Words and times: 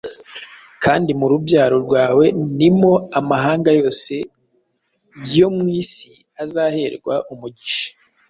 kandi 0.83 1.11
mu 1.19 1.25
rubyaro 1.31 1.75
rwawe 1.85 2.25
ni 2.57 2.69
mo 2.79 2.93
amahanga 3.19 3.69
yose 3.79 4.13
yo 5.37 5.47
mu 5.55 5.65
isi 5.81 6.11
azaherwa 6.43 7.15
umugisha 7.33 7.89